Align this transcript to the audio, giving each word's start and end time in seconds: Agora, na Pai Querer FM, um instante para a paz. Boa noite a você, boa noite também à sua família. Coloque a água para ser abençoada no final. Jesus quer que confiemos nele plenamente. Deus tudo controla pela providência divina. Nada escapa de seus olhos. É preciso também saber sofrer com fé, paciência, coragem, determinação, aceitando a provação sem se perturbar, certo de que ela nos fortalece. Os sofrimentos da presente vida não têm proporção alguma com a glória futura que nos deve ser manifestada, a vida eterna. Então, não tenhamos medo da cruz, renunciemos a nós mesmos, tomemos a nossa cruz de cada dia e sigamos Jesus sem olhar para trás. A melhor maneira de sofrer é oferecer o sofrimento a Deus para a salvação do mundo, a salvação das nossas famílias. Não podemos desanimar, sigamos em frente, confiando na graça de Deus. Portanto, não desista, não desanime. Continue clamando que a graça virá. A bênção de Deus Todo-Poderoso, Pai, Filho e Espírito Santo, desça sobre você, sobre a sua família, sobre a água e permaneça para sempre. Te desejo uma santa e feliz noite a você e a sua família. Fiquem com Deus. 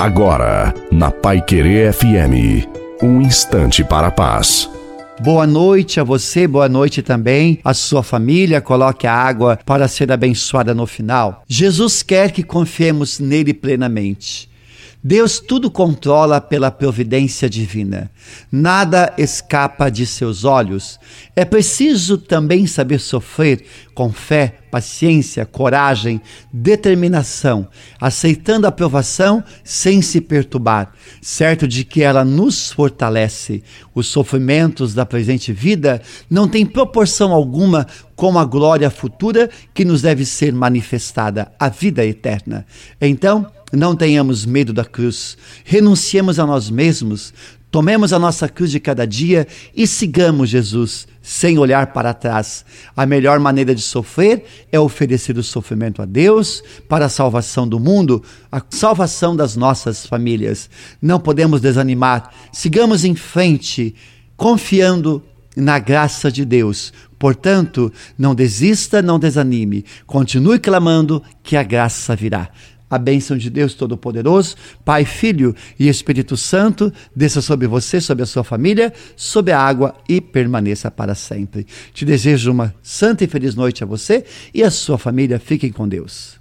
Agora, 0.00 0.72
na 0.90 1.10
Pai 1.10 1.42
Querer 1.42 1.92
FM, 1.92 2.66
um 3.02 3.20
instante 3.20 3.84
para 3.84 4.06
a 4.06 4.10
paz. 4.10 4.66
Boa 5.20 5.46
noite 5.46 6.00
a 6.00 6.02
você, 6.02 6.46
boa 6.46 6.70
noite 6.70 7.02
também 7.02 7.58
à 7.62 7.74
sua 7.74 8.02
família. 8.02 8.62
Coloque 8.62 9.06
a 9.06 9.12
água 9.12 9.58
para 9.62 9.86
ser 9.86 10.10
abençoada 10.10 10.72
no 10.72 10.86
final. 10.86 11.42
Jesus 11.46 12.02
quer 12.02 12.32
que 12.32 12.42
confiemos 12.42 13.20
nele 13.20 13.52
plenamente. 13.52 14.49
Deus 15.02 15.40
tudo 15.40 15.70
controla 15.70 16.42
pela 16.42 16.70
providência 16.70 17.48
divina. 17.48 18.10
Nada 18.52 19.12
escapa 19.16 19.90
de 19.90 20.04
seus 20.04 20.44
olhos. 20.44 21.00
É 21.34 21.42
preciso 21.42 22.18
também 22.18 22.66
saber 22.66 22.98
sofrer 22.98 23.64
com 23.94 24.12
fé, 24.12 24.58
paciência, 24.70 25.46
coragem, 25.46 26.20
determinação, 26.52 27.66
aceitando 27.98 28.66
a 28.66 28.72
provação 28.72 29.42
sem 29.64 30.02
se 30.02 30.20
perturbar, 30.20 30.92
certo 31.20 31.66
de 31.66 31.84
que 31.84 32.02
ela 32.02 32.24
nos 32.24 32.70
fortalece. 32.70 33.62
Os 33.94 34.06
sofrimentos 34.06 34.94
da 34.94 35.06
presente 35.06 35.52
vida 35.52 36.00
não 36.28 36.46
têm 36.46 36.64
proporção 36.66 37.32
alguma 37.32 37.86
com 38.20 38.38
a 38.38 38.44
glória 38.44 38.90
futura 38.90 39.48
que 39.72 39.82
nos 39.82 40.02
deve 40.02 40.26
ser 40.26 40.52
manifestada, 40.52 41.50
a 41.58 41.70
vida 41.70 42.04
eterna. 42.04 42.66
Então, 43.00 43.46
não 43.72 43.96
tenhamos 43.96 44.44
medo 44.44 44.74
da 44.74 44.84
cruz, 44.84 45.38
renunciemos 45.64 46.38
a 46.38 46.44
nós 46.44 46.68
mesmos, 46.68 47.32
tomemos 47.70 48.12
a 48.12 48.18
nossa 48.18 48.46
cruz 48.46 48.70
de 48.70 48.78
cada 48.78 49.06
dia 49.06 49.46
e 49.74 49.86
sigamos 49.86 50.50
Jesus 50.50 51.08
sem 51.22 51.58
olhar 51.58 51.94
para 51.94 52.12
trás. 52.12 52.62
A 52.94 53.06
melhor 53.06 53.40
maneira 53.40 53.74
de 53.74 53.80
sofrer 53.80 54.44
é 54.70 54.78
oferecer 54.78 55.38
o 55.38 55.42
sofrimento 55.42 56.02
a 56.02 56.04
Deus 56.04 56.62
para 56.86 57.06
a 57.06 57.08
salvação 57.08 57.66
do 57.66 57.80
mundo, 57.80 58.22
a 58.52 58.60
salvação 58.68 59.34
das 59.34 59.56
nossas 59.56 60.04
famílias. 60.04 60.68
Não 61.00 61.18
podemos 61.18 61.62
desanimar, 61.62 62.30
sigamos 62.52 63.02
em 63.02 63.14
frente, 63.14 63.94
confiando 64.36 65.22
na 65.56 65.78
graça 65.78 66.30
de 66.30 66.44
Deus. 66.44 66.92
Portanto, 67.18 67.92
não 68.18 68.34
desista, 68.34 69.02
não 69.02 69.18
desanime. 69.18 69.84
Continue 70.06 70.58
clamando 70.58 71.22
que 71.42 71.56
a 71.56 71.62
graça 71.62 72.16
virá. 72.16 72.48
A 72.88 72.98
bênção 72.98 73.38
de 73.38 73.48
Deus 73.48 73.74
Todo-Poderoso, 73.74 74.56
Pai, 74.84 75.04
Filho 75.04 75.54
e 75.78 75.88
Espírito 75.88 76.36
Santo, 76.36 76.92
desça 77.14 77.40
sobre 77.40 77.68
você, 77.68 78.00
sobre 78.00 78.24
a 78.24 78.26
sua 78.26 78.42
família, 78.42 78.92
sobre 79.14 79.52
a 79.52 79.60
água 79.60 79.94
e 80.08 80.20
permaneça 80.20 80.90
para 80.90 81.14
sempre. 81.14 81.66
Te 81.94 82.04
desejo 82.04 82.50
uma 82.50 82.74
santa 82.82 83.22
e 83.22 83.28
feliz 83.28 83.54
noite 83.54 83.84
a 83.84 83.86
você 83.86 84.24
e 84.52 84.64
a 84.64 84.70
sua 84.70 84.98
família. 84.98 85.38
Fiquem 85.38 85.70
com 85.70 85.86
Deus. 85.86 86.38